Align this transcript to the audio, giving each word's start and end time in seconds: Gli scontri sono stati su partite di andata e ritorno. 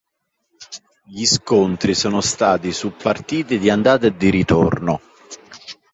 Gli 1.05 1.25
scontri 1.25 1.93
sono 1.93 2.21
stati 2.21 2.71
su 2.71 2.95
partite 2.95 3.59
di 3.59 3.69
andata 3.69 4.07
e 4.07 4.15
ritorno. 4.31 4.99